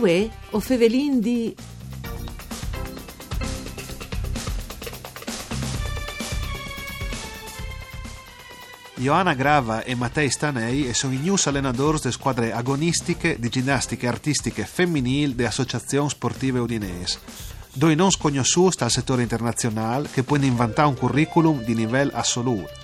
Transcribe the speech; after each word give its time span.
Uè, 0.00 0.30
o 0.52 0.60
fevelin 0.60 1.20
di... 1.20 1.54
Ioana 8.94 9.34
Grava 9.34 9.82
e 9.82 9.94
Mattei 9.94 10.30
Stanei 10.30 10.94
sono 10.94 11.12
i 11.12 11.18
news 11.18 11.46
allenadores 11.48 12.00
delle 12.00 12.14
squadre 12.14 12.52
agonistiche 12.54 13.38
di 13.38 13.50
ginnastiche 13.50 14.06
artistiche 14.06 14.64
femminili 14.64 15.34
delle 15.34 15.48
associazioni 15.48 16.08
sportive 16.08 16.60
udinese. 16.60 17.18
Due 17.70 17.94
non 17.94 18.10
sconosciuti 18.10 18.78
dal 18.78 18.90
settore 18.90 19.20
internazionale 19.20 20.08
che 20.10 20.22
può 20.22 20.36
inventare 20.36 20.88
un 20.88 20.96
curriculum 20.96 21.62
di 21.62 21.74
livello 21.74 22.12
assoluto. 22.14 22.79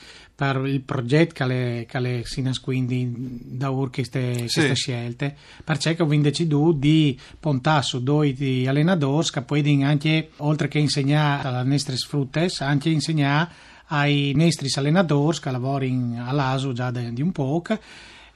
per 0.41 0.65
il 0.65 0.81
progetto 0.81 1.35
che 1.35 1.45
le, 2.01 2.23
si 2.25 2.43
quindi 2.63 3.13
da 3.13 3.71
queste, 3.71 4.49
Sì. 4.49 4.61
queste 4.61 4.75
scelte 4.75 5.37
perché 5.63 5.95
ho 5.99 6.07
deciso 6.07 6.73
di 6.73 7.19
puntare 7.39 7.83
su 7.83 8.03
due 8.03 8.33
di 8.33 8.67
allenatori 8.67 9.29
che 9.31 9.43
poi 9.43 9.83
anche 9.85 10.31
oltre 10.39 10.69
che 10.69 10.79
insegnare 10.79 11.47
alle 11.47 11.69
nostre 11.69 11.95
sfruttes 11.99 12.63
anche 12.63 12.89
insegnare 12.89 13.51
ai 13.89 14.33
nostri 14.35 14.69
allenatori 14.77 15.39
che 15.39 15.51
lavorano 15.51 16.25
all'ASU 16.27 16.73
già 16.73 16.91
di 16.91 17.21
un 17.21 17.33
po' 17.33 17.63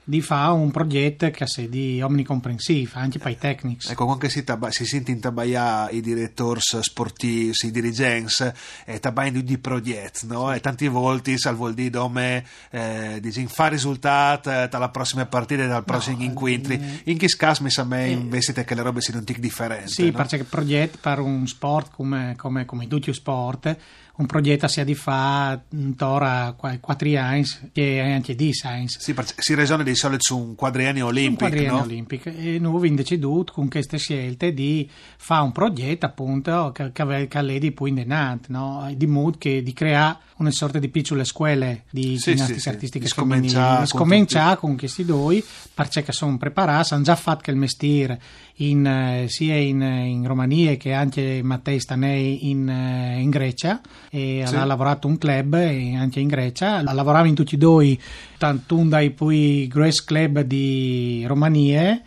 di 0.07 0.21
fare 0.21 0.51
un 0.51 0.69
progetto 0.71 1.29
che 1.31 1.47
sia 1.47 1.67
di 1.67 1.99
omnicomprensivo 2.01 2.91
anche 2.93 3.17
per 3.17 3.31
i 3.31 3.37
tecnici 3.37 3.89
Ecco, 3.89 4.07
anche 4.07 4.29
si, 4.29 4.43
taba- 4.43 4.71
si 4.71 4.85
sente 4.85 5.11
in 5.11 5.19
tabaia 5.19 5.89
i 5.89 5.99
direttori 5.99 6.59
sportivi, 6.61 7.51
i 7.63 7.71
dirigenti, 7.71 8.43
e 8.85 8.99
tabaia 8.99 9.31
di 9.31 9.57
progetti, 9.57 10.27
no? 10.27 10.53
E 10.53 10.59
tanti 10.59 10.87
volte, 10.87 11.37
salvo 11.37 11.63
vuol 11.65 11.73
dire 11.73 11.97
come, 11.97 12.45
eh, 12.69 13.17
dici, 13.21 13.45
fa 13.47 13.67
risultato 13.67 14.51
eh, 14.51 14.67
dalla 14.69 14.89
prossima 14.89 15.25
partita 15.25 15.63
e 15.63 15.67
dal 15.67 15.83
prossimo 15.83 16.21
incontri. 16.21 17.01
In 17.05 17.17
che 17.17 17.27
caso 17.27 17.63
mi 17.63 17.71
sa 17.71 17.83
me 17.83 18.09
investite 18.09 18.63
che 18.63 18.75
le 18.75 18.83
robe 18.83 19.01
siano 19.01 19.19
un 19.19 19.25
tic 19.25 19.39
differenti, 19.39 19.91
Sì, 19.91 20.05
no? 20.05 20.11
perché 20.11 20.35
il 20.35 20.45
progetto 20.45 20.97
per 21.01 21.19
un 21.19 21.47
sport 21.47 21.91
come, 21.93 22.35
come, 22.37 22.65
come 22.65 22.87
tutti 22.87 23.09
i 23.09 23.13
sport, 23.13 23.75
un 24.17 24.25
progetto 24.27 24.67
sia 24.67 24.85
di 24.85 24.95
fa 24.95 25.59
intorno 25.71 26.27
a 26.27 26.53
qua- 26.53 26.77
quattro 26.79 27.09
anni 27.19 27.43
e 27.73 27.99
anche 27.99 28.35
di 28.35 28.53
science. 28.53 28.99
Sì, 29.01 29.13
perché 29.13 29.33
si 29.37 29.53
ragiona 29.55 29.83
di 29.83 29.94
solito 29.95 30.23
su 30.23 30.37
un 30.37 30.55
quadriennio 30.55 31.05
Un 31.05 31.11
olimpico, 31.11 31.49
quadriennio 31.49 31.77
no? 31.77 31.83
olimpico 31.83 32.29
e 32.29 32.59
noi 32.59 32.75
abbiamo 32.75 32.95
deciso 32.95 33.43
con 33.51 33.69
queste 33.69 33.97
scelte 33.97 34.53
di 34.53 34.89
fare 35.17 35.43
un 35.43 35.51
progetto 35.51 36.05
appunto 36.05 36.71
che, 36.73 36.91
che, 36.91 37.27
che 37.27 37.41
lei 37.41 37.59
di 37.59 37.71
poi 37.71 37.89
in 37.89 37.95
denante, 37.95 38.47
no? 38.51 38.91
di 38.95 39.07
modo 39.07 39.37
che 39.37 39.61
di 39.61 39.73
creare 39.73 40.17
una 40.37 40.51
sorta 40.51 40.79
di 40.79 40.89
piccole 40.89 41.23
scuole 41.23 41.83
di 41.89 42.17
Sì, 42.17 42.31
ginnastica 42.31 42.53
sì, 42.53 42.59
sì. 42.59 42.69
artistica 42.69 43.05
Di 43.05 43.11
femminili 43.11 43.85
scominciare 43.85 43.85
Di 43.85 44.59
con 44.59 44.77
questi 44.77 45.05
due 45.05 45.43
perché 45.73 46.11
sono 46.11 46.37
preparati 46.37 46.93
hanno 46.93 47.03
già 47.03 47.15
fatto 47.15 47.49
il 47.51 47.55
mestiere 47.55 48.19
in, 48.55 48.85
eh, 48.85 49.25
sia 49.29 49.55
in, 49.55 49.81
in 49.81 50.27
Romania 50.27 50.75
che 50.75 50.93
anche 50.93 51.41
Mattei 51.43 51.79
Stanei 51.79 52.49
in, 52.49 52.67
eh, 52.67 53.21
in 53.21 53.29
Grecia 53.29 53.79
e 54.09 54.43
Sì. 54.45 54.55
ha 54.55 54.65
lavorato 54.65 55.07
un 55.07 55.17
club 55.17 55.53
anche 55.53 56.19
in 56.19 56.27
Grecia 56.27 56.81
lavoravamo 56.81 57.27
in 57.29 57.35
tutti 57.35 57.55
e 57.55 57.57
due 57.57 57.97
tanto 58.37 58.75
un 58.77 58.89
dai 58.89 59.11
poi 59.11 59.67
Grace 59.67 60.03
Club 60.05 60.41
di 60.41 61.23
Romania 61.27 62.01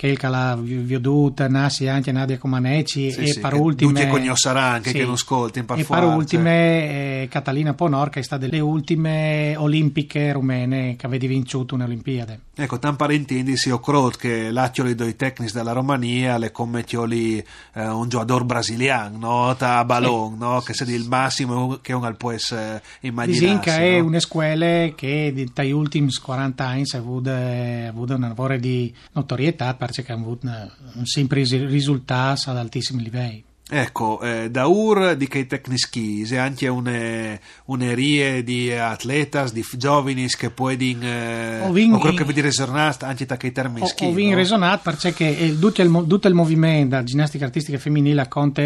che 0.00 0.06
il 0.06 0.16
che 0.16 0.28
l'ha 0.28 0.56
veduta 0.58 1.46
nasce 1.46 1.90
anche 1.90 2.10
Nadia 2.10 2.38
Comaneci 2.38 3.10
Sì, 3.10 3.20
e 3.20 3.26
sì, 3.26 3.38
per 3.38 3.52
ultime 3.52 3.92
tutti 3.92 4.06
cognoscerà 4.08 4.62
anche 4.62 4.92
che 4.92 5.04
non 5.04 5.12
ascolti, 5.12 5.58
in 5.58 5.64
e 5.64 5.66
per 5.66 5.76
parfuar, 5.76 6.04
ultime 6.16 7.24
eh, 7.24 7.28
Catalina 7.28 7.74
Ponor 7.74 8.08
che 8.08 8.20
è 8.20 8.22
stata 8.22 8.46
delle 8.46 8.60
ultime 8.60 9.54
olimpiche 9.58 10.32
rumene 10.32 10.96
che 10.96 11.04
aveva 11.04 11.26
vinto 11.26 11.66
un'Olimpiade 11.68 12.40
Ecco, 12.60 12.78
tan 12.78 12.94
parentindi 12.94 13.56
si 13.56 13.70
occorre 13.70 14.14
che 14.18 14.50
l'accioli 14.50 14.94
dei 14.94 15.16
tecnici 15.16 15.54
della 15.54 15.72
Romania 15.72 16.36
le 16.36 16.50
commettioli 16.50 17.38
eh, 17.38 17.88
un 17.88 18.06
giocatore 18.10 18.44
brasiliano, 18.44 19.16
no? 19.16 19.56
Ta 19.56 19.82
ballon, 19.86 20.36
no? 20.36 20.60
Che 20.60 20.74
sia 20.74 20.84
il 20.84 21.08
massimo 21.08 21.78
che 21.80 21.94
uno 21.94 22.12
può 22.16 22.32
essere 22.32 22.82
immaginare. 23.00 23.40
Disinca 23.40 23.78
è 23.78 23.98
una 23.98 24.20
scuola 24.20 24.90
che 24.94 25.46
dagli 25.54 25.70
ultimi 25.70 26.10
40 26.12 26.66
anni 26.66 26.82
ha 26.92 26.98
avuto, 26.98 27.30
avuto 27.30 28.14
un 28.14 28.20
lavoro 28.20 28.58
di 28.58 28.92
notorietà 29.12 29.72
perché 29.72 29.89
ha 30.12 30.14
avuto 30.14 30.46
una- 30.46 30.70
un 30.94 31.06
sempre 31.06 31.40
ris- 31.40 31.66
risultati 31.66 32.48
ad 32.48 32.56
altissimi 32.56 33.02
livelli. 33.02 33.44
Ecco, 33.72 34.20
eh, 34.20 34.50
da 34.50 34.66
ur 34.66 35.14
di 35.14 35.28
che 35.28 35.46
tecnici 35.46 36.22
e 36.22 36.36
anche 36.36 36.66
une, 36.66 37.40
unerie 37.66 38.42
di 38.42 38.72
atletas, 38.72 39.52
di 39.52 39.64
giovani 39.76 40.26
che 40.26 40.50
puoi 40.50 40.76
din, 40.76 41.00
eh, 41.04 41.60
Ho 41.62 41.70
vin- 41.72 41.92
o 41.92 41.98
quello 41.98 42.16
che 42.16 42.24
vedi 42.24 42.40
risornasta 42.40 43.06
anche 43.06 43.26
da 43.26 43.36
che 43.36 43.52
termini 43.52 43.82
Ho, 43.82 44.04
ho 44.06 44.10
no? 44.30 44.34
resonato 44.34 44.90
perché 44.90 45.24
il- 45.24 45.58
tutto, 45.60 45.82
il, 45.82 46.04
tutto 46.08 46.26
il 46.26 46.34
movimento 46.34 46.88
della 46.88 47.04
ginnastica 47.04 47.44
artistica 47.44 47.78
femminile 47.78 48.26
conta 48.26 48.60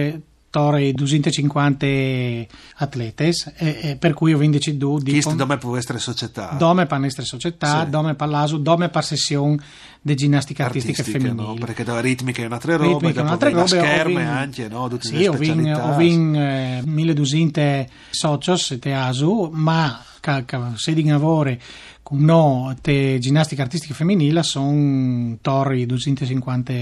torre 0.55 0.93
250 0.93 1.87
atletes 2.77 3.53
e, 3.57 3.79
e 3.83 3.97
per 3.97 4.15
cui 4.15 4.33
ho 4.33 4.39
vinto 4.39 4.59
deciso 4.59 4.99
di 4.99 5.13
Chiste 5.15 5.35
dove 5.35 5.57
può 5.59 5.77
essere 5.77 5.99
società. 5.99 6.55
dome 6.57 6.87
per 6.87 6.99
nostre 7.01 7.25
società, 7.25 7.83
Sì. 7.83 7.91
dome 7.91 8.15
per 8.15 8.29
l'ASU, 8.29 8.59
dome 8.63 8.89
per 8.89 9.03
sessione 9.03 9.59
di 10.01 10.15
ginnastica 10.15 10.65
artistica 10.67 11.01
artistiche, 11.01 11.33
no? 11.33 11.43
femminile. 11.43 11.67
Perché 11.67 11.83
da 11.83 12.01
ritmica 12.01 12.43
è 12.43 12.47
un'altra 12.47 12.77
roba, 12.77 12.93
Ritmica, 12.93 13.13
dopo 13.15 13.27
un'altra 13.27 13.51
roba, 13.51 13.67
scherme 13.67 14.15
vin- 14.21 14.27
anche, 14.27 14.69
no? 14.69 14.89
Tutte 14.89 15.09
Sì, 15.09 15.17
le 15.17 15.29
ho 15.29 15.33
vinto 15.33 15.81
ho 15.81 15.97
eh, 16.37 16.83
1200 16.85 17.87
socios 18.11 18.77
te 18.81 18.93
ASU, 18.93 19.51
ma 19.53 20.01
che 20.21 20.45
che 20.47 20.59
se 20.77 20.95
di 20.95 21.05
lavoro 21.05 21.51
con 21.51 21.59
no 22.11 22.75
te 22.81 23.19
ginnastica 23.19 23.63
artistica 23.63 23.95
femminile 23.95 24.43
sono 24.43 25.37
torri 25.41 25.87
250 25.87 26.73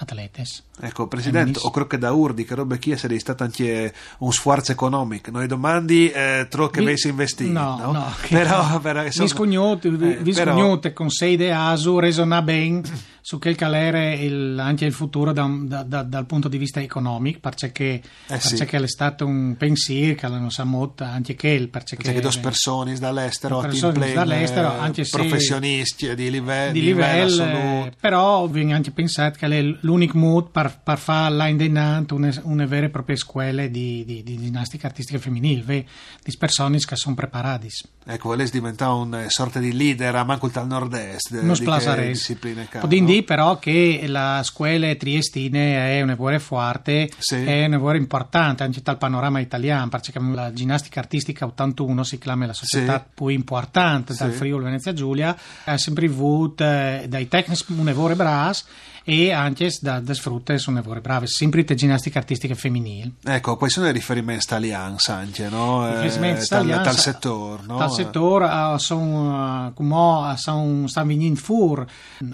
atletes. 0.00 0.64
Ecco, 0.80 1.08
Presidente, 1.08 1.58
o 1.62 1.70
credo 1.70 1.88
che 1.88 1.98
da 1.98 2.12
Urdi, 2.12 2.44
che 2.44 2.54
roba 2.54 2.76
chi 2.76 2.92
è 2.92 2.96
stato 3.18 3.42
anche 3.42 3.92
un 4.18 4.32
sforzo 4.32 4.70
economico. 4.70 5.30
Noi 5.32 5.48
domandi 5.48 6.08
eh, 6.08 6.46
troppo 6.48 6.70
che 6.70 6.80
avessi 6.80 7.08
investito, 7.08 7.50
no, 7.50 7.76
no? 7.78 7.92
no, 7.92 8.12
che- 8.22 8.36
però, 8.36 8.78
però, 8.78 9.04
insomma, 9.04 9.26
Vi 9.26 9.32
scognote, 9.34 9.88
eh, 9.88 10.32
però- 10.32 10.78
con 10.92 11.10
sei 11.10 11.36
de 11.36 11.50
ASU 11.52 11.98
resona 11.98 12.42
ben 12.42 12.82
su 13.20 13.38
quel 13.40 13.56
calere 13.56 14.14
il, 14.14 14.56
anche 14.58 14.84
il 14.84 14.92
futuro 14.92 15.32
da- 15.32 15.50
da- 15.62 15.82
da- 15.82 16.02
dal 16.04 16.24
punto 16.26 16.46
di 16.48 16.56
vista 16.56 16.80
economico 16.80 17.40
perché, 17.40 18.00
Eh 18.28 18.40
sì. 18.40 18.56
perché 18.56 18.76
è 18.78 18.88
stato 18.88 19.26
un 19.26 19.56
pensiero 19.58 20.14
che 20.14 20.28
non 20.28 20.50
sa 20.50 20.62
molto 20.64 21.02
anche 21.04 21.34
che 21.34 21.48
il 21.48 21.68
perché, 21.68 21.96
Perché 21.96 22.12
che 22.12 22.20
due 22.20 22.38
persone 22.40 22.96
dall'estero, 22.98 23.58
persone 23.58 24.12
dall'estero, 24.14 24.57
eh, 24.60 24.78
anche 24.78 25.04
se- 25.04 25.16
professionisti 25.16 26.14
di 26.14 26.30
livello, 26.30 26.72
di 26.72 26.80
livello, 26.82 27.42
eh, 27.42 27.50
assoluto. 27.50 27.96
però 28.00 28.46
viene 28.46 28.74
anche 28.74 28.90
pensato 28.90 29.38
che 29.38 29.46
è 29.46 29.62
l'unico 29.80 30.18
modo 30.18 30.48
per, 30.48 30.78
per 30.82 30.98
fare 30.98 31.34
là 31.34 31.46
in 31.46 31.56
denant 31.56 32.10
una, 32.12 32.32
una 32.42 32.66
vera 32.66 32.86
e 32.86 32.88
propria 32.90 33.16
scuola 33.16 33.66
di, 33.66 34.04
di, 34.04 34.22
di 34.22 34.36
ginnastica 34.38 34.86
artistica 34.86 35.18
femminile, 35.18 35.84
di 36.22 36.36
persone 36.38 36.78
che 36.78 36.96
sono 36.96 37.14
preparate. 37.14 37.68
Ecco, 38.10 38.34
lei 38.34 38.46
è 38.46 38.50
diventato 38.50 38.96
una 38.96 39.24
sorta 39.28 39.58
di 39.58 39.72
leader 39.72 40.14
a 40.16 40.24
manco 40.24 40.50
al 40.54 40.66
nord-est. 40.66 41.30
de- 41.32 41.42
Non 41.42 41.56
splasare. 41.56 42.06
discipline 42.08 42.68
Sì, 42.80 43.22
però 43.22 43.58
che 43.58 44.04
la 44.06 44.40
scuola 44.44 44.94
triestine 44.94 45.96
è 45.98 46.00
un 46.00 46.08
lavoro 46.08 46.38
forte, 46.40 47.10
Sì. 47.18 47.36
è 47.36 47.64
un 47.64 47.72
lavoro 47.72 47.96
importante 47.98 48.62
anche 48.62 48.80
dal 48.82 48.96
panorama 48.98 49.40
italiano, 49.40 49.88
perché 49.88 50.12
la 50.18 50.52
ginnastica 50.52 51.00
artistica 51.00 51.44
81 51.46 52.02
si 52.04 52.18
chiama 52.18 52.46
la 52.46 52.52
società 52.54 52.98
Sì. 52.98 53.12
più 53.14 53.28
importante 53.28 54.14
dal 54.14 54.32
Sì. 54.32 54.38
Friuli 54.48 54.64
Venezia 54.64 54.92
Giulia, 54.92 55.36
ha 55.64 55.78
sempre 55.78 56.06
avuto 56.06 56.64
eh, 56.64 57.04
dai 57.08 57.28
tecnici 57.28 57.64
un 57.68 57.84
lavoro 57.84 58.14
bras 58.16 58.64
e 59.04 59.32
anche 59.32 59.70
da, 59.80 60.00
da 60.00 60.12
sfrutte 60.12 60.62
un 60.66 60.74
lavoro 60.74 61.00
brave, 61.00 61.26
sempre 61.26 61.64
di 61.64 61.74
ginnastica 61.74 62.18
artistica 62.18 62.54
femminile. 62.54 63.12
Ecco, 63.24 63.56
quali 63.56 63.72
sono 63.72 63.88
i 63.88 63.92
riferimenti 63.92 64.44
italiani 64.44 64.96
anche, 65.06 65.48
no? 65.48 65.88
I 65.88 66.02
riferimenti 66.02 66.44
Eh, 66.44 66.46
tal, 66.46 66.80
tal 66.82 66.96
settore, 66.96 67.62
no? 67.66 67.78
Dal 67.78 67.92
settore 67.92 68.78
sono 68.78 69.72
come 69.74 70.36
sono 70.36 70.86
stanno 70.86 71.06
venendo 71.06 71.40
fuori 71.40 71.84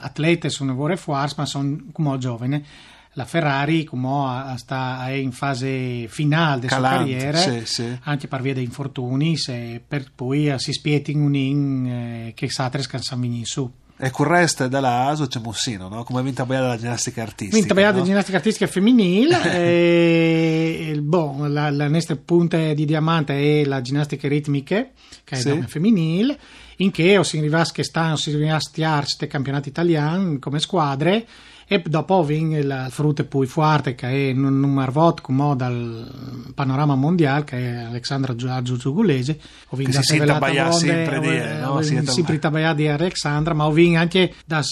atlete 0.00 0.50
sono 0.50 0.70
lavoro 0.70 0.96
forti, 0.96 1.34
ma 1.36 1.46
sono 1.46 1.76
come 1.92 2.18
giovani. 2.18 2.64
La 3.14 3.24
Ferrari 3.24 3.84
come 3.84 4.56
sta 4.56 5.06
è 5.08 5.12
in 5.12 5.32
fase 5.32 6.06
finale 6.08 6.60
della 6.60 6.76
sua 6.76 6.88
carriera, 6.88 7.38
sì, 7.38 7.62
sì. 7.64 7.98
anche 8.02 8.28
per 8.28 8.42
via 8.42 8.54
dei 8.54 8.64
infortuni, 8.64 9.36
se 9.36 9.80
per 9.86 10.10
poi 10.14 10.52
si 10.58 10.72
spieti 10.72 11.12
in 11.12 11.20
un 11.20 11.34
in 11.34 11.86
eh, 11.86 12.32
che 12.34 12.50
Satres 12.50 12.86
che 12.86 12.98
stanno 12.98 13.22
venendo 13.22 13.46
su. 13.46 13.72
E 13.96 14.10
con 14.10 14.26
il 14.26 14.32
resto 14.32 14.66
della 14.66 15.06
ASO 15.06 15.28
c'è 15.28 15.38
Mussino, 15.38 15.88
no? 15.88 16.02
Come 16.02 16.20
vinta 16.22 16.44
bella 16.44 16.66
la 16.66 16.76
ginnastica 16.76 17.22
artistica. 17.22 17.56
Vinta 17.56 17.74
Beata 17.74 17.96
no? 17.96 18.02
di 18.02 18.08
ginnastica 18.08 18.38
artistica 18.38 18.66
femminile, 18.66 19.40
e, 19.54 20.98
boh, 21.00 21.46
la, 21.46 21.70
la 21.70 21.86
nostra 21.86 22.16
punta 22.16 22.74
di 22.74 22.84
diamante 22.84 23.60
è 23.60 23.64
la 23.64 23.80
ginnastica 23.80 24.26
ritmiche, 24.26 24.90
che 25.22 25.36
è 25.36 25.38
Sì. 25.38 25.62
femminile, 25.68 26.36
in 26.78 26.90
che 26.90 27.16
o 27.18 27.22
si 27.22 27.38
arriva 27.38 27.62
che 27.72 27.84
stanno, 27.84 28.16
si 28.16 28.32
arriva 28.32 28.56
a 28.56 28.98
questi 28.98 29.28
campionati 29.28 29.68
italiani 29.68 30.40
come 30.40 30.58
squadre, 30.58 31.24
e 31.66 31.82
dopo 31.86 32.22
viene 32.24 32.58
il 32.58 32.86
frutto 32.90 33.24
poi 33.24 33.46
forte 33.46 33.94
che 33.94 34.30
è 34.30 34.32
un 34.32 34.60
numero 34.60 34.92
voto 34.92 35.22
come 35.22 35.54
dal 35.56 36.52
panorama 36.54 36.94
mondiale 36.94 37.44
che 37.44 37.56
è 37.56 37.76
Alexandra 37.84 38.34
Giugulese 38.34 39.38
o 39.68 39.76
Che 39.76 39.92
si 39.92 40.02
sente 40.02 40.30
abbaiare 40.30 40.72
sempre 40.72 41.20
di, 41.20 41.28
eh, 41.28 41.54
no? 41.60 41.82
Sempre 41.82 42.38
abbaiare 42.42 42.74
di 42.74 42.88
Alexandra 42.88 43.54
ma 43.54 43.66
o 43.66 43.72
viene 43.72 43.96
anche 43.96 44.34
da 44.44 44.62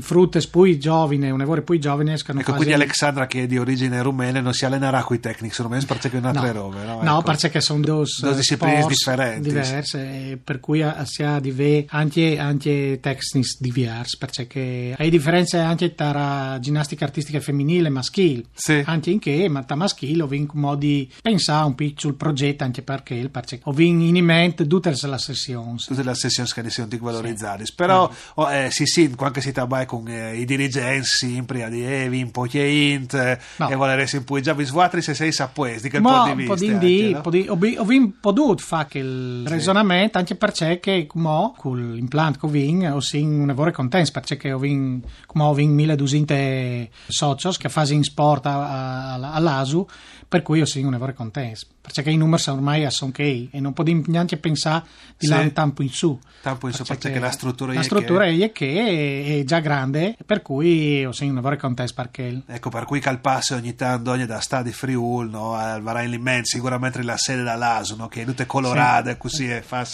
frutte 0.00 0.40
poi 0.50 0.78
giovani 0.78 1.30
un 1.30 1.38
lavoro 1.38 1.62
poi 1.62 1.78
giovani 1.78 2.14
che 2.14 2.30
hanno 2.30 2.40
Ecco, 2.40 2.54
quindi 2.54 2.72
Alexandra 2.72 3.26
che 3.26 3.42
è 3.42 3.46
di 3.46 3.58
origine 3.58 4.02
rumena 4.02 4.40
non 4.40 4.52
si 4.52 4.64
allenerà 4.64 5.02
con 5.02 5.16
i 5.16 5.20
tecnici 5.20 5.62
rumeni 5.62 5.84
perché 5.84 6.10
è 6.10 6.16
un'altra 6.16 6.52
roba, 6.52 6.82
no? 6.84 7.02
No, 7.02 7.18
Ecco. 7.18 7.22
perché 7.32 7.60
sono 7.60 7.80
due 7.80 8.04
Due 8.20 8.34
discipline 8.34 8.86
differenti. 8.86 9.48
diverse, 9.48 9.98
e 10.30 10.38
per 10.42 10.60
cui 10.60 10.84
si 11.04 11.22
ha 11.22 11.38
di 11.40 11.50
ve- 11.50 11.86
anche, 11.88 12.38
anche 12.38 12.98
tecnici 13.00 13.56
diversi, 13.60 14.16
perché 14.18 14.94
hai 14.96 15.10
differenze 15.10 15.58
anche 15.58 15.94
tra 15.94 16.09
ginnastica 16.60 17.04
artistica 17.04 17.40
femminile 17.40 17.88
maschile. 17.88 18.44
Sì. 18.52 18.82
Anche 18.84 19.10
in 19.10 19.18
che, 19.18 19.48
ma 19.48 19.62
tra 19.62 19.76
maschile 19.76 20.22
ho 20.22 20.26
vinto 20.26 20.52
un 20.54 20.60
modo 20.60 20.76
di 20.76 21.08
pensare 21.22 21.66
un 21.66 21.74
po' 21.74 21.84
sul 21.96 22.14
progetto, 22.14 22.64
anche 22.64 22.82
perché, 22.82 23.28
perché 23.30 23.60
ho 23.64 23.72
vinto 23.72 24.04
in 24.16 24.24
mente 24.24 24.66
tutte 24.66 24.90
le 24.90 24.96
sessioni. 25.18 25.76
tutte 25.78 26.02
le 26.02 26.14
sessioni 26.14 26.48
che 26.50 26.70
sono 26.70 26.86
di 26.86 26.96
valorizzate 26.98 27.64
però 27.74 28.10
oh, 28.34 28.50
eh, 28.50 28.70
si 28.70 28.86
sente 28.86 29.22
anche 29.24 29.40
si 29.40 29.52
tabai 29.52 29.86
con 29.86 30.06
eh, 30.08 30.36
i 30.36 30.44
dirigenti 30.44 31.04
sempre 31.06 31.64
a 31.64 31.68
dire 31.68 32.04
eh, 32.04 32.08
vi 32.08 32.22
un 32.22 32.30
po' 32.30 32.42
che 32.42 32.62
int 32.64 33.14
eh, 33.14 33.38
No. 33.56 33.68
e 33.68 33.74
volere 33.74 34.06
un 34.12 34.24
po' 34.24 34.40
già 34.40 34.52
vi 34.54 34.64
svuotri 34.64 35.02
se 35.02 35.14
sei 35.14 35.32
sappuesti 35.32 35.82
di 35.82 35.88
che 35.90 36.00
Ma 36.00 36.24
di 36.32 36.40
un 36.42 36.46
po' 36.46 36.54
vista 36.54 36.78
di 36.78 37.02
anche, 37.02 37.10
no? 37.10 37.16
un 37.16 37.22
po' 37.22 37.30
di- 37.30 37.46
ho 37.48 37.56
vi- 37.56 37.76
ho 37.78 37.84
vinto 37.84 38.16
potuto 38.20 38.62
fare 38.62 38.86
che 38.88 38.98
il 38.98 39.42
Sì. 39.46 39.52
ragionamento 39.52 40.18
anche 40.18 40.34
perché 40.34 40.80
che 40.80 41.06
mo, 41.14 41.54
con 41.56 41.92
l'impianto 41.94 42.38
che 42.40 42.46
ho 42.46 42.48
vinto 42.48 42.86
ho 42.94 43.00
sin 43.00 43.40
un 43.40 43.46
lavoro 43.46 43.70
contento 43.72 44.10
perché 44.12 44.52
ho 44.52 44.58
vinto 44.58 45.08
come 45.26 45.44
ho 45.44 45.54
vinto 45.54 45.74
1200 45.74 45.99
socios 47.08 47.56
che 47.56 47.68
fanno 47.68 47.92
in 47.92 48.04
sport 48.04 48.46
a- 48.46 49.12
a- 49.12 49.29
all'ASU 49.32 49.86
per 50.28 50.42
cui 50.42 50.64
sin 50.66 50.86
un 50.86 50.92
lavoro 50.92 51.12
contento 51.14 51.66
perché 51.80 52.10
i 52.10 52.16
numeri 52.16 52.40
sono 52.40 52.58
ormai 52.58 52.84
a 52.84 52.90
son 52.90 53.10
che 53.10 53.48
e 53.50 53.58
non 53.60 53.72
posso 53.72 54.00
neanche 54.06 54.36
pensare 54.36 54.84
di 55.18 55.26
Sì. 55.26 55.32
là 55.32 55.40
un 55.40 55.52
tempo 55.52 55.82
in 55.82 55.88
su 55.88 56.18
Tanto 56.42 56.68
in 56.68 56.72
su, 56.72 56.84
perché 56.84 57.18
la 57.18 57.30
struttura 57.30 57.74
la 57.74 57.80
è 57.80 57.82
struttura 57.82 58.24
che- 58.24 58.44
è 58.44 58.52
che 58.52 59.40
è 59.40 59.44
già 59.44 59.58
grande 59.60 60.16
per 60.24 60.40
cui 60.40 61.04
ho 61.04 61.12
sin 61.12 61.30
un 61.30 61.34
lavoro 61.34 61.56
contento 61.56 61.92
perché 61.94 62.42
Ecco, 62.46 62.70
per 62.70 62.84
cui 62.84 63.00
calpasse 63.00 63.54
ogni 63.54 63.74
tanto 63.74 64.10
ogni 64.10 64.24
da 64.24 64.40
sta 64.40 64.62
di 64.62 64.72
Friul, 64.72 65.28
no? 65.28 65.54
Al 65.54 65.82
Varain 65.82 66.08
Limen, 66.10 66.44
sicuramente 66.44 67.02
la 67.02 67.16
sede 67.18 67.42
dall'Aso, 67.42 67.96
no? 67.96 68.08
Che 68.08 68.22
è 68.22 68.24
tutte 68.24 68.46
colorate, 68.46 69.18
così 69.18 69.50
e 69.50 69.60
fa 69.62 69.84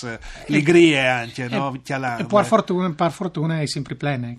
ligrie 0.46 1.08
anche, 1.08 1.48
no? 1.48 1.72
E, 1.74 1.80
e 2.18 2.24
per 2.26 2.40
eh. 2.40 2.44
fortuna, 2.44 2.92
per 2.92 3.10
fortuna 3.10 3.60
è 3.60 3.66
sempre 3.66 3.94
plena, 3.94 4.32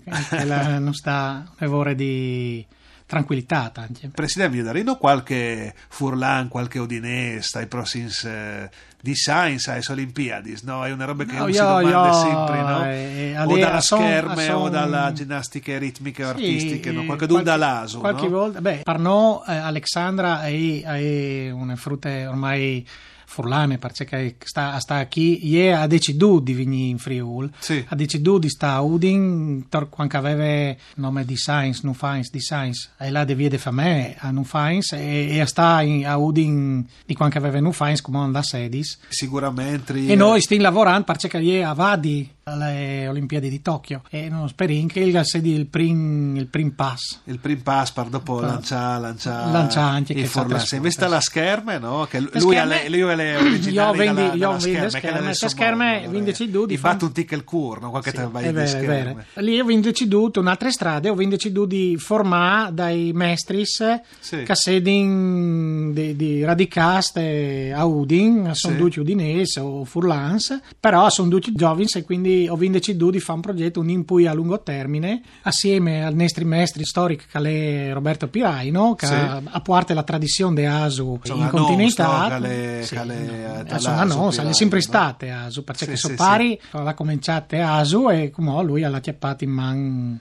non 0.78 0.94
sta 0.94 1.44
un 1.46 1.54
lavoro 1.58 1.92
di 1.92 2.64
tranquillità 3.08 3.72
anche. 3.74 4.10
Presidente, 4.14 4.56
vi 4.58 4.62
darino 4.62 4.96
qualche 4.96 5.74
Furlan, 5.88 6.48
qualche 6.48 6.78
Odinese 6.78 7.58
ai 7.58 7.66
prossimi 7.66 8.08
eh, 8.24 8.68
di 9.00 9.14
Science, 9.14 9.70
alle 9.70 9.82
Olimpiadi, 9.88 10.58
no? 10.64 10.84
È 10.84 10.92
una 10.92 11.06
roba 11.06 11.24
che 11.24 11.32
No, 11.32 11.44
uno 11.44 11.52
si 11.52 11.58
io- 11.58 11.64
domanda 11.66 12.06
io, 12.06 12.12
sempre, 12.12 12.60
no? 12.60 12.84
eh, 12.84 13.34
o 13.38 13.56
dalla 13.58 13.72
a 13.76 13.80
son- 13.80 13.98
scherme 14.00 14.46
a 14.48 14.56
o 14.56 14.60
son- 14.60 14.70
dalla 14.70 15.12
ginnastica 15.12 15.78
ritmiche 15.78 16.24
o 16.24 16.36
Sì, 16.36 16.80
no? 16.92 17.00
eh, 17.02 17.06
Qualche 17.06 17.26
dun 17.26 17.42
qualche- 17.42 17.42
dall'aso, 17.44 17.98
Qualche 18.00 18.28
no? 18.28 18.36
volta, 18.38 18.60
beh, 18.60 18.80
per 18.84 18.98
noi 18.98 19.40
eh, 19.48 19.56
Alexandra 19.56 20.42
è, 20.44 20.82
è 20.82 21.50
una 21.50 21.76
frutta 21.76 22.08
ormai 22.28 22.86
furlane 23.30 23.76
perché 23.76 24.36
sta, 24.42 24.78
sta 24.80 25.06
qui 25.06 25.38
e 25.58 25.70
ha 25.70 25.86
deciduto 25.86 26.40
di 26.40 26.54
venire 26.54 26.88
in 26.88 26.98
Friul 26.98 27.50
Sì. 27.58 27.84
ha 27.86 27.94
deciduto 27.94 28.38
di 28.38 28.48
stare 28.48 28.76
a 28.78 28.80
Udin. 28.80 29.66
Quando 29.90 30.16
aveva 30.16 30.70
il 30.70 30.76
nome 30.94 31.24
di 31.26 31.36
Science 31.36 31.82
non 31.84 31.92
Fines 31.94 32.30
di 32.30 32.40
Science 32.40 32.88
e 32.98 33.10
là 33.10 33.24
devia 33.24 33.50
di 33.50 33.58
famè 33.58 34.16
a 34.18 34.30
non 34.30 34.44
Fines 34.44 34.92
e, 34.92 35.36
e 35.38 35.46
sta 35.46 35.82
in- 35.82 36.06
a 36.06 36.16
Udin 36.16 36.84
di 37.04 37.14
quando 37.14 37.36
aveva 37.36 37.60
non 37.60 37.72
Fines 37.74 38.00
come 38.00 38.30
da 38.30 38.42
sedis 38.42 38.98
Sicuramente. 39.08 39.92
e 39.94 40.14
noi 40.16 40.40
stiamo 40.40 40.62
lavorando 40.62 41.04
perché 41.04 41.28
è 41.38 41.60
a 41.60 41.74
Vadi 41.74 42.28
alle 42.52 43.06
Olimpiadi 43.08 43.48
di 43.48 43.60
Tokyo 43.62 44.02
e 44.10 44.28
non 44.28 44.48
speriamo 44.48 44.86
che 44.86 45.00
il 45.00 45.20
sedi 45.24 45.52
il 45.52 45.66
prim, 45.66 46.36
il 46.36 46.46
prim 46.46 46.70
pass 46.70 47.20
Il 47.24 47.38
prim 47.38 47.60
pass 47.60 47.90
per 47.90 48.06
dopo 48.06 48.40
lanciare 48.40 49.00
lancia, 49.00 49.46
lancia 49.50 49.82
anche 49.82 50.14
che 50.14 50.26
Furlan. 50.26 50.58
sa 50.60 50.66
Se 50.66 50.80
trasporta, 50.80 51.08
la 51.08 51.20
scherme, 51.20 51.78
no? 51.78 52.06
Che 52.08 52.20
lui, 52.20 52.56
ha 52.56 52.64
le, 52.64 52.88
lui 52.88 53.02
ha 53.02 53.14
le 53.14 53.30
Io 53.32 53.38
originali 53.40 53.98
vendi- 53.98 54.14
dalla, 54.22 54.34
io 54.34 54.48
vendi 54.50 54.60
scherme, 54.62 54.84
che 54.84 54.90
scherme. 54.90 55.20
le 55.20 55.26
Le 55.26 55.34
so 55.34 55.48
scherme 55.48 55.98
modo, 56.00 56.10
vindi 56.10 56.30
eh. 56.30 56.34
ci 56.34 56.50
di 56.66 56.76
fatto 56.76 57.04
un 57.06 57.12
tic 57.12 57.30
il 57.32 57.44
cur, 57.44 57.80
no? 57.80 57.90
Qualche 57.90 58.10
Sì, 58.10 58.16
è 58.16 58.52
di 58.52 58.66
scherme. 58.66 59.26
Lì 59.34 59.60
ho 59.60 59.80
deciduto 59.80 60.40
un'altra 60.40 60.70
strada, 60.70 61.10
ho 61.10 61.14
deciduto 61.14 61.66
di 61.66 61.96
formare 61.98 62.72
dai 62.74 63.12
mestris 63.14 64.00
Sì. 64.20 64.42
che 64.42 64.54
sedin 64.54 65.92
di, 65.92 66.16
di 66.16 66.44
radicaste 66.44 67.72
a 67.74 67.84
Udin, 67.84 68.50
sono 68.54 68.74
Sì. 68.74 68.80
tutti 68.80 69.00
udinesi 69.00 69.58
o 69.58 69.84
furlans, 69.84 70.60
però 70.78 71.08
sono 71.10 71.28
tutti 71.28 71.52
giovani 71.52 71.86
e 71.94 72.02
quindi 72.04 72.37
ho 72.46 72.56
deciduto 72.56 73.10
di 73.12 73.20
fare 73.20 73.36
un 73.36 73.40
progetto, 73.42 73.80
un 73.80 73.88
input 73.88 74.26
a 74.26 74.32
lungo 74.34 74.60
termine, 74.62 75.22
assieme 75.42 76.04
al 76.04 76.14
nostro 76.14 76.44
maestri 76.44 76.84
storico 76.84 77.24
che 77.30 77.88
è 77.88 77.92
Roberto 77.92 78.28
Piraino, 78.28 78.94
che 78.94 79.06
Sì. 79.06 79.12
ha 79.14 79.40
a 79.44 79.60
parte 79.60 79.94
la 79.94 80.02
tradizione 80.02 80.54
di 80.56 80.64
ASU 80.66 81.20
Sono 81.22 81.38
in 81.40 81.44
a 81.46 81.50
Nons, 81.50 81.58
continuità. 81.66 82.38
no? 82.38 82.46
Sì, 82.82 82.94
che 82.94 83.04
le- 83.04 83.64
no, 84.04 84.30
sono 84.30 84.48
è 84.50 84.52
sempre 84.52 84.78
no? 84.78 84.84
state 84.84 85.30
ASU, 85.30 85.64
perché 85.64 85.84
Sì, 85.86 85.96
sono 85.96 86.14
sì, 86.14 86.18
pari, 86.18 86.60
l'ha 86.72 86.94
cominciato 86.94 87.56
ASU 87.56 88.10
e 88.10 88.30
come 88.30 88.62
lui 88.62 88.84
ha 88.84 89.00
chiappato 89.00 89.44
in 89.44 89.50
man 89.50 90.20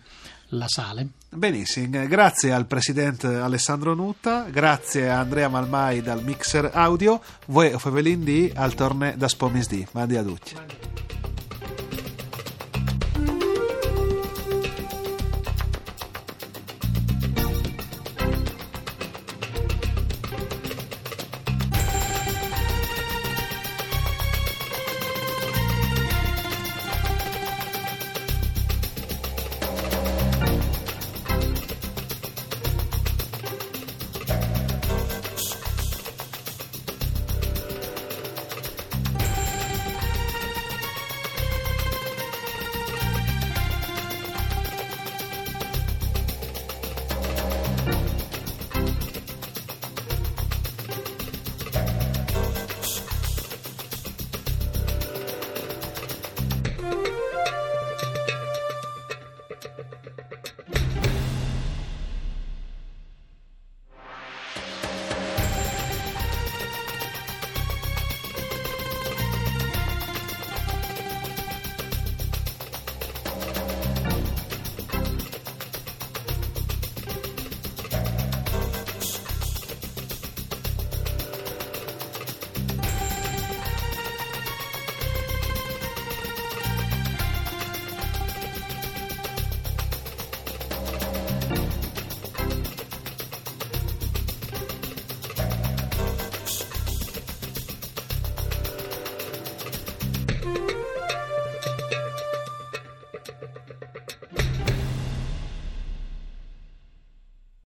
la 0.51 0.65
sale. 0.67 1.07
Benissimo, 1.29 2.07
grazie 2.07 2.53
al 2.53 2.65
presidente 2.67 3.27
Alessandro 3.27 3.93
Nutta, 3.93 4.45
grazie 4.49 5.09
a 5.09 5.19
Andrea 5.19 5.49
Malmai 5.49 6.01
dal 6.01 6.23
mixer 6.23 6.71
audio, 6.73 7.19
voi 7.47 7.77
Fevelin 7.77 8.23
D 8.23 8.51
al 8.55 8.73
torne 8.73 9.15
da 9.17 9.27
Spomis 9.27 9.67
D. 9.67 9.85
Mandi 9.91 10.15
a 10.15 10.23
tutti. 10.23 10.55